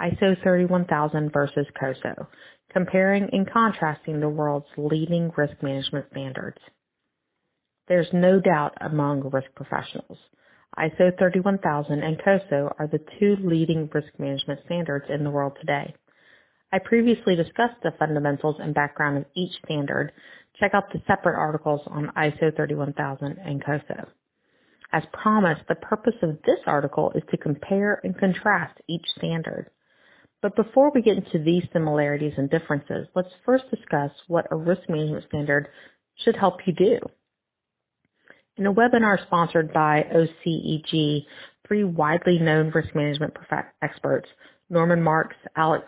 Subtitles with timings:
[0.00, 2.28] ISO 31000 versus COSO,
[2.72, 6.58] comparing and contrasting the world's leading risk management standards.
[7.86, 10.18] There's no doubt among risk professionals.
[10.76, 15.94] ISO 31000 and COSO are the two leading risk management standards in the world today.
[16.72, 20.10] I previously discussed the fundamentals and background of each standard.
[20.58, 24.08] Check out the separate articles on ISO 31000 and COSO.
[24.92, 29.70] As promised, the purpose of this article is to compare and contrast each standard.
[30.44, 34.82] But before we get into these similarities and differences, let's first discuss what a risk
[34.90, 35.68] management standard
[36.16, 36.98] should help you do.
[38.58, 41.24] In a webinar sponsored by OCEG,
[41.66, 43.32] three widely known risk management
[43.80, 44.28] experts,
[44.68, 45.86] Norman Marks, Alex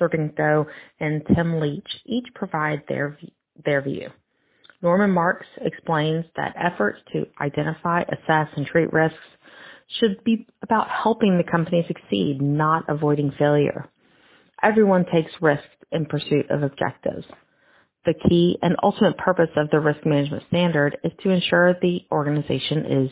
[0.00, 0.66] Sorrentino,
[1.00, 3.18] and Tim Leech, each provide their,
[3.64, 4.08] their view.
[4.82, 9.18] Norman Marks explains that efforts to identify, assess, and treat risks
[9.98, 13.88] should be about helping the company succeed, not avoiding failure.
[14.62, 17.26] Everyone takes risks in pursuit of objectives.
[18.04, 22.86] The key and ultimate purpose of the risk management standard is to ensure the organization
[22.86, 23.10] is,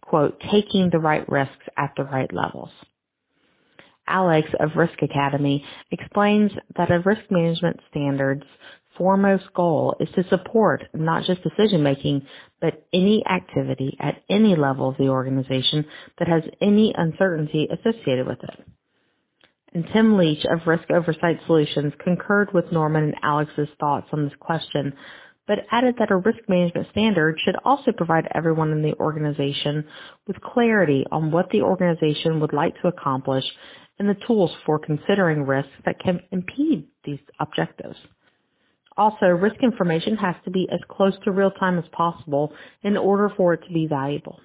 [0.00, 2.70] quote, taking the right risks at the right levels.
[4.08, 8.44] Alex of Risk Academy explains that a risk management standard's
[8.96, 12.22] foremost goal is to support not just decision making,
[12.60, 15.84] but any activity at any level of the organization
[16.18, 18.64] that has any uncertainty associated with it.
[19.74, 24.36] And Tim Leech of Risk Oversight Solutions concurred with Norman and Alex's thoughts on this
[24.40, 24.92] question,
[25.46, 29.84] but added that a risk management standard should also provide everyone in the organization
[30.26, 33.44] with clarity on what the organization would like to accomplish
[33.98, 37.96] and the tools for considering risks that can impede these objectives.
[38.96, 43.30] Also, risk information has to be as close to real time as possible in order
[43.36, 44.40] for it to be valuable.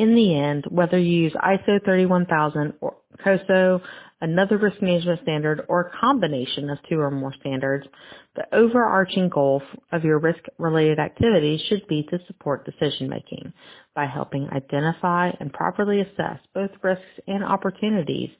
[0.00, 3.82] In the end, whether you use ISO 31000 or COSO,
[4.22, 7.86] another risk management standard, or a combination of two or more standards,
[8.34, 9.60] the overarching goal
[9.92, 13.52] of your risk-related activities should be to support decision making
[13.94, 18.30] by helping identify and properly assess both risks and opportunities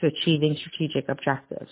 [0.00, 1.70] to achieving strategic objectives.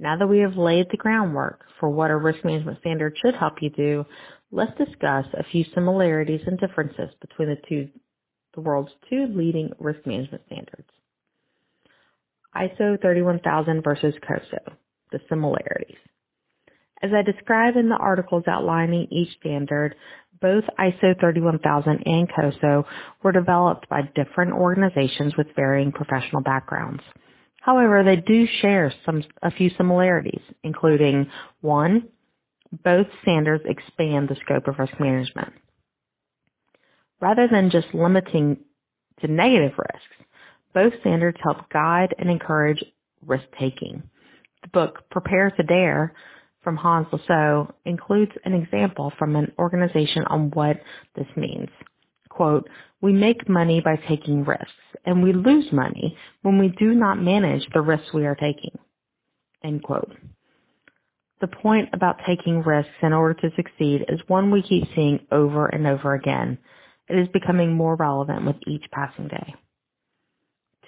[0.00, 3.62] Now that we have laid the groundwork for what a risk management standard should help
[3.62, 4.04] you do,
[4.50, 7.88] let's discuss a few similarities and differences between the two,
[8.56, 10.88] the world's two leading risk management standards.
[12.56, 14.72] ISO 31000 versus COSO,
[15.12, 15.98] the similarities.
[17.02, 19.94] As I describe in the articles outlining each standard,
[20.40, 22.86] both ISO 31000 and COSO
[23.22, 27.02] were developed by different organizations with varying professional backgrounds.
[27.60, 31.30] However, they do share some, a few similarities, including
[31.60, 32.08] one,
[32.84, 35.52] both standards expand the scope of risk management.
[37.20, 38.58] Rather than just limiting
[39.20, 40.30] to negative risks,
[40.74, 42.82] both standards help guide and encourage
[43.24, 44.02] risk taking.
[44.62, 46.14] The book Prepare to Dare
[46.62, 50.80] from Hans Læssøe includes an example from an organization on what
[51.14, 51.70] this means
[52.36, 52.68] quote,
[53.00, 54.70] we make money by taking risks,
[55.04, 58.78] and we lose money when we do not manage the risks we are taking,
[59.64, 60.12] end quote.
[61.40, 65.66] The point about taking risks in order to succeed is one we keep seeing over
[65.66, 66.58] and over again.
[67.08, 69.54] It is becoming more relevant with each passing day.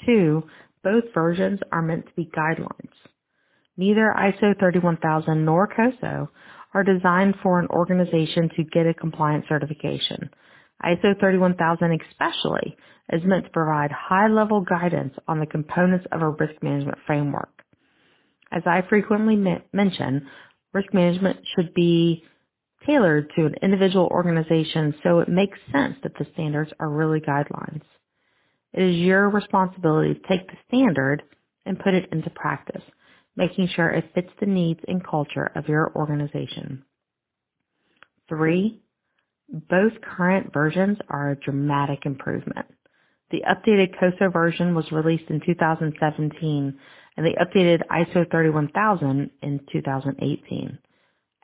[0.05, 0.45] Two,
[0.83, 2.93] both versions are meant to be guidelines.
[3.77, 6.29] Neither ISO 31000 nor COSO
[6.75, 10.31] are designed for an organization to get a compliance certification.
[10.85, 12.77] ISO 31000 especially
[13.13, 17.51] is meant to provide high-level guidance on the components of a risk management framework.
[18.53, 19.37] As I frequently
[19.73, 20.29] mention,
[20.73, 22.25] risk management should be
[22.87, 27.83] tailored to an individual organization so it makes sense that the standards are really guidelines.
[28.73, 31.23] It is your responsibility to take the standard
[31.67, 32.83] and put it into practice,
[33.37, 36.85] making sure it fits the needs and culture of your organization.
[38.29, 38.81] Three,
[39.49, 42.67] both current versions are a dramatic improvement.
[43.31, 46.79] The updated COSO version was released in 2017
[47.17, 50.79] and the updated ISO 31000 in 2018.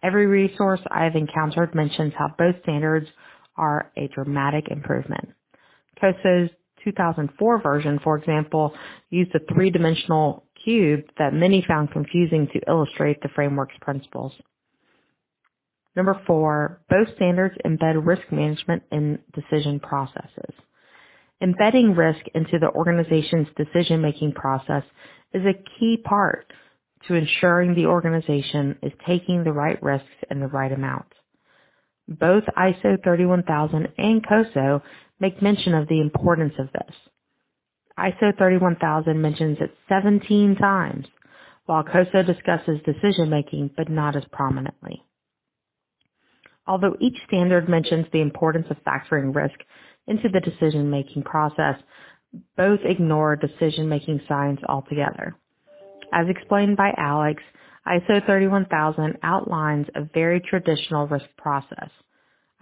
[0.05, 3.07] Every resource I have encountered mentions how both standards
[3.57, 5.31] are a dramatic improvement.
[5.99, 6.51] COSO's
[6.85, 8.75] 2004 version, for example,
[9.09, 14.33] used a three-dimensional cube that many found confusing to illustrate the framework's principles.
[15.97, 20.55] Number four, both standards embed risk management in decision processes.
[21.41, 24.83] Embedding risk into the organization's decision-making process
[25.33, 26.53] is a key part
[27.09, 31.07] to ensuring the organization is taking the right risks in the right amount.
[32.09, 34.83] Both ISO 31000 and COSO
[35.21, 36.95] make mention of the importance of this.
[37.99, 41.07] ISO 31000 mentions it 17 times,
[41.67, 45.03] while COSO discusses decision making but not as prominently.
[46.67, 49.59] Although each standard mentions the importance of factoring risk
[50.07, 51.77] into the decision making process,
[52.57, 55.37] both ignore decision making science altogether.
[56.13, 57.43] As explained by Alex,
[57.87, 61.91] ISO 31000 outlines a very traditional risk process,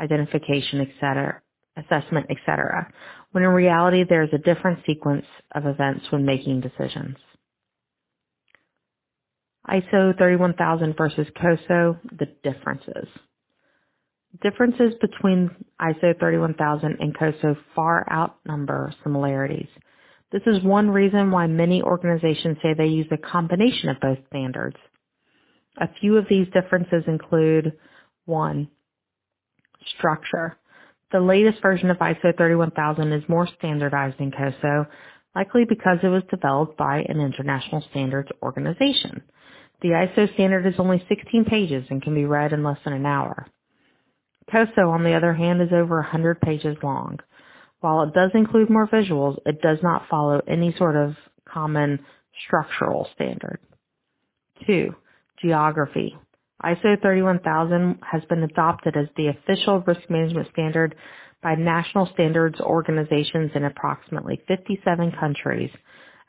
[0.00, 1.40] identification, etc.,
[1.76, 2.92] assessment, etc.,
[3.30, 7.16] when in reality there is a different sequence of events when making decisions.
[9.68, 13.08] ISO 31000 versus COSO, the differences.
[14.42, 15.50] Differences between
[15.80, 19.68] ISO 31000 and COSO far outnumber similarities.
[20.32, 24.76] This is one reason why many organizations say they use a combination of both standards.
[25.78, 27.72] A few of these differences include
[28.24, 28.68] one,
[29.98, 30.56] structure.
[31.12, 34.86] The latest version of ISO 31000 is more standardized than COSO,
[35.34, 39.22] likely because it was developed by an international standards organization.
[39.82, 43.04] The ISO standard is only 16 pages and can be read in less than an
[43.04, 43.46] hour.
[44.50, 47.18] COSO, on the other hand, is over 100 pages long.
[47.82, 51.16] While it does include more visuals, it does not follow any sort of
[51.52, 51.98] common
[52.46, 53.58] structural standard.
[54.64, 54.94] Two,
[55.42, 56.16] geography.
[56.64, 60.94] ISO 31000 has been adopted as the official risk management standard
[61.42, 65.70] by national standards organizations in approximately 57 countries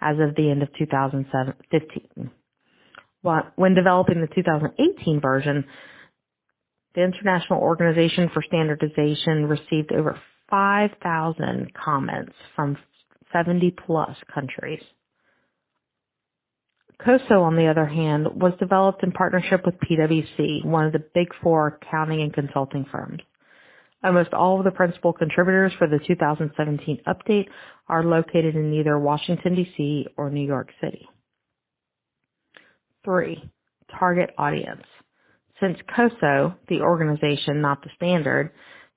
[0.02, 2.32] as of the end of 2015.
[3.56, 5.66] When developing the 2018 version,
[6.96, 12.78] the International Organization for Standardization received over 5,000 comments from
[13.32, 14.82] 70 plus countries.
[17.04, 21.28] COSO, on the other hand, was developed in partnership with PwC, one of the big
[21.42, 23.22] four accounting and consulting firms.
[24.04, 27.48] Almost all of the principal contributors for the 2017 update
[27.88, 30.08] are located in either Washington, D.C.
[30.18, 31.08] or New York City.
[33.06, 33.52] 3.
[33.98, 34.84] Target audience.
[35.62, 38.52] Since COSO, the organization, not the standard,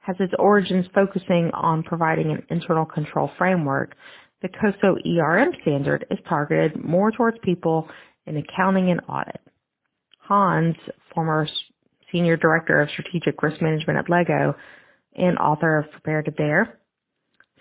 [0.06, 3.97] has its origins focusing on providing an internal control framework,
[4.41, 7.88] the COSO ERM standard is targeted more towards people
[8.26, 9.41] in accounting and audit.
[10.20, 10.76] Hans,
[11.12, 11.49] former
[12.12, 14.55] senior director of strategic risk management at Lego
[15.17, 16.79] and author of Prepare to Dare,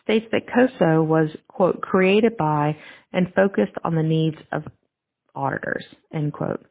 [0.04, 2.78] states that COSO was, quote, created by
[3.12, 4.64] and focused on the needs of
[5.34, 5.84] auditors,
[6.14, 6.64] end quote.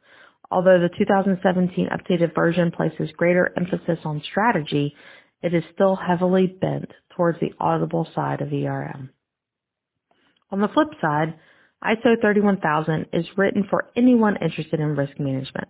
[0.52, 4.94] Although the 2017 updated version places greater emphasis on strategy,
[5.44, 9.10] it is still heavily bent towards the audible side of ERM.
[10.50, 11.34] On the flip side,
[11.84, 15.68] ISO 31000 is written for anyone interested in risk management.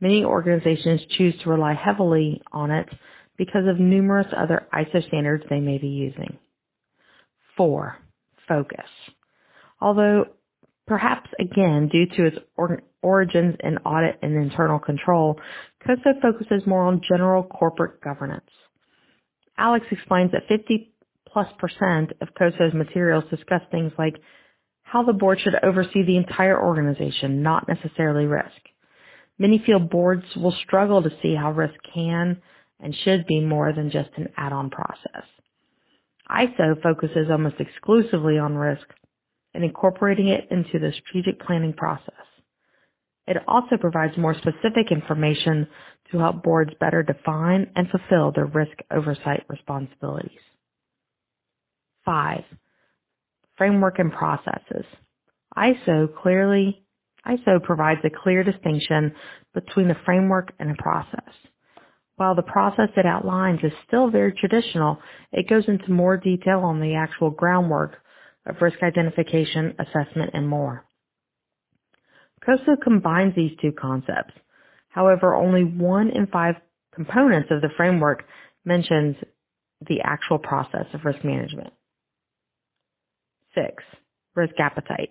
[0.00, 2.88] Many organizations choose to rely heavily on it
[3.36, 6.38] because of numerous other ISO standards they may be using.
[7.56, 7.98] 4.
[8.46, 8.86] Focus.
[9.80, 10.26] Although
[10.86, 15.40] perhaps again due to its or- origins in audit and internal control,
[15.84, 18.48] COSO focuses more on general corporate governance.
[19.58, 20.92] Alex explains that 50
[21.26, 24.14] plus percent of COSO's materials discuss things like
[24.82, 28.60] how the board should oversee the entire organization, not necessarily risk.
[29.38, 32.40] Many feel boards will struggle to see how risk can
[32.80, 35.26] and should be more than just an add-on process.
[36.30, 38.86] ISO focuses almost exclusively on risk
[39.54, 42.14] and incorporating it into the strategic planning process.
[43.26, 45.68] It also provides more specific information
[46.10, 50.40] to help boards better define and fulfill their risk oversight responsibilities.
[52.04, 52.44] Five,
[53.56, 54.86] framework and processes.
[55.56, 56.82] ISO clearly,
[57.26, 59.12] ISO provides a clear distinction
[59.54, 61.34] between a framework and a process.
[62.16, 64.98] While the process it outlines is still very traditional,
[65.32, 67.98] it goes into more detail on the actual groundwork
[68.46, 70.84] of risk identification, assessment, and more.
[72.44, 74.32] COSO combines these two concepts.
[74.88, 76.56] However, only one in five
[76.94, 78.24] components of the framework
[78.64, 79.16] mentions
[79.86, 81.72] the actual process of risk management.
[83.54, 83.82] Six,
[84.34, 85.10] risk appetite.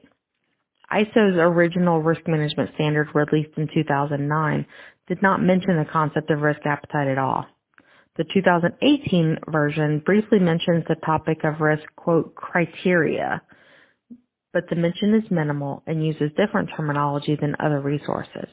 [0.91, 4.65] ISO's original risk management standard released in 2009
[5.07, 7.45] did not mention the concept of risk appetite at all.
[8.17, 13.41] The 2018 version briefly mentions the topic of risk, quote, criteria,
[14.53, 18.49] but the mention is minimal and uses different terminology than other resources.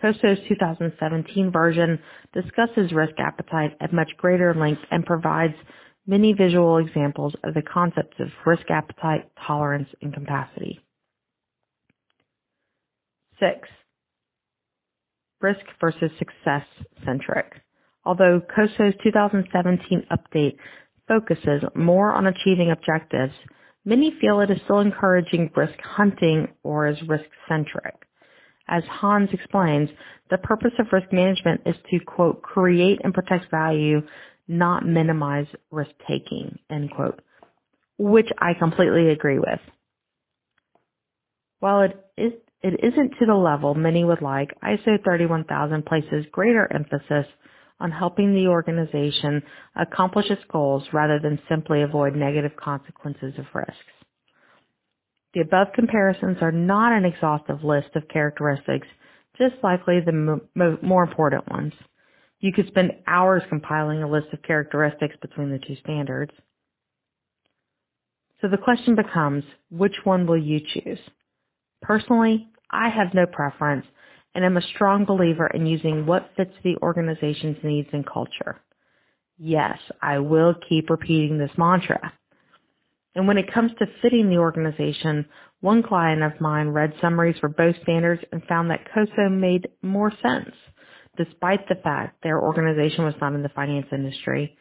[0.00, 1.98] COSO's 2017 version
[2.32, 5.54] discusses risk appetite at much greater length and provides
[6.06, 10.80] many visual examples of the concepts of risk appetite, tolerance, and capacity.
[13.38, 13.68] Six,
[15.40, 16.66] risk versus success
[17.04, 17.52] centric.
[18.04, 20.56] Although COSO's 2017 update
[21.06, 23.34] focuses more on achieving objectives,
[23.84, 27.94] many feel it is still encouraging risk hunting or is risk centric.
[28.70, 29.90] As Hans explains,
[30.30, 34.00] the purpose of risk management is to, quote, create and protect value,
[34.46, 37.20] not minimize risk taking, end quote,
[37.98, 39.58] which I completely agree with.
[41.58, 46.70] While it is it isn't to the level many would like, ISO 31000 places greater
[46.72, 47.26] emphasis
[47.80, 49.42] on helping the organization
[49.76, 53.99] accomplish its goals rather than simply avoid negative consequences of risks.
[55.34, 58.88] The above comparisons are not an exhaustive list of characteristics,
[59.38, 61.72] just likely the mo- more important ones.
[62.40, 66.32] You could spend hours compiling a list of characteristics between the two standards.
[68.40, 70.98] So the question becomes, which one will you choose?
[71.82, 73.86] Personally, I have no preference
[74.34, 78.60] and am a strong believer in using what fits the organization's needs and culture.
[79.38, 82.12] Yes, I will keep repeating this mantra.
[83.14, 85.26] And when it comes to fitting the organization,
[85.60, 90.12] one client of mine read summaries for both standards and found that COSO made more
[90.22, 90.54] sense,
[91.16, 94.56] despite the fact their organization was not in the finance industry,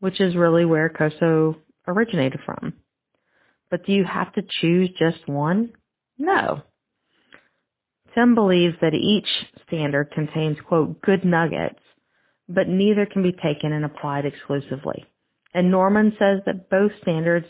[0.00, 1.56] which is really where COSO
[1.86, 2.74] originated from.
[3.70, 5.72] But do you have to choose just one?
[6.18, 6.62] No.
[8.14, 9.28] Tim believes that each
[9.66, 11.80] standard contains, quote, good nuggets,
[12.48, 15.04] but neither can be taken and applied exclusively.
[15.52, 17.46] And Norman says that both standards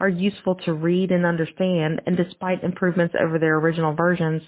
[0.00, 4.42] are useful to read and understand, and despite improvements over their original versions,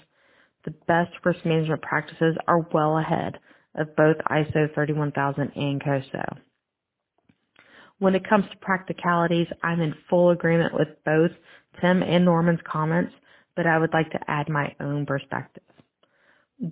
[0.65, 3.39] the best risk management practices are well ahead
[3.75, 6.37] of both ISO 31000 and COSO.
[7.99, 11.31] When it comes to practicalities, I'm in full agreement with both
[11.81, 13.13] Tim and Norman's comments,
[13.55, 15.63] but I would like to add my own perspective.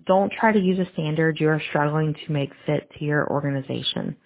[0.06, 4.18] Don't try to use a standard you are struggling to make fit to your organization.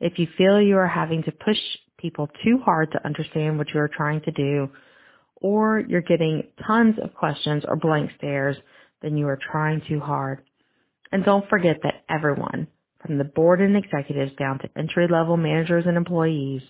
[0.00, 1.58] If you feel you are having to push
[2.00, 4.70] people too hard to understand what you are trying to do,
[5.36, 8.56] or you're getting tons of questions or blank stares,
[9.02, 10.42] then you are trying too hard.
[11.12, 12.68] And don't forget that everyone,
[13.04, 16.62] from the board and executives down to entry level managers and employees,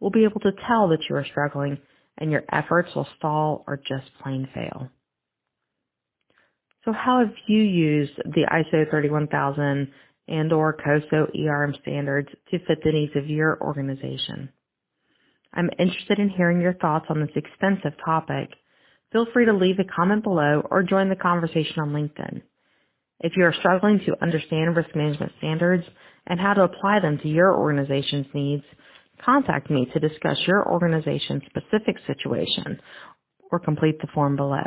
[0.00, 1.78] will be able to tell that you are struggling
[2.18, 4.90] and your efforts will stall or just plain fail.
[6.84, 9.88] So how have you used the ISO 31000
[10.28, 14.50] and or COSO ERM standards to fit the needs of your organization?
[15.54, 18.50] I'm interested in hearing your thoughts on this extensive topic.
[19.12, 22.42] Feel free to leave a comment below or join the conversation on LinkedIn.
[23.20, 25.84] If you are struggling to understand risk management standards
[26.26, 28.64] and how to apply them to your organization's needs,
[29.24, 32.80] contact me to discuss your organization's specific situation
[33.50, 34.64] or complete the form below.